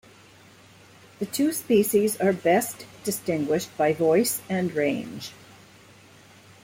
The 1.19 1.27
two 1.27 1.51
species 1.53 2.19
are 2.19 2.33
best 2.33 2.87
distinguished 3.03 3.77
by 3.77 3.93
voice 3.93 4.41
and 4.49 4.73
range. 4.73 5.31